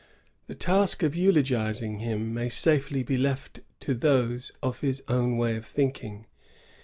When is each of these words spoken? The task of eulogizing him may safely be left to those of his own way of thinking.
The 0.47 0.55
task 0.55 1.03
of 1.03 1.15
eulogizing 1.15 1.99
him 1.99 2.33
may 2.33 2.49
safely 2.49 3.03
be 3.03 3.17
left 3.17 3.59
to 3.81 3.93
those 3.93 4.51
of 4.63 4.79
his 4.81 5.03
own 5.07 5.37
way 5.37 5.55
of 5.55 5.63
thinking. 5.63 6.25